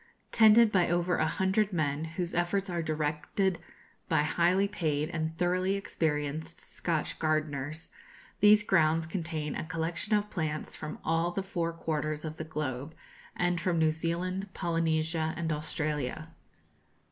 [0.31, 3.59] Tended by over a hundred men, whose efforts are directed
[4.09, 7.91] by highly paid and thoroughly experienced Scotch gardeners,
[8.39, 12.95] these grounds contain a collection of plants from all the four quarters of the globe,
[13.35, 16.29] and from New Zealand, Polynesia, and Australia.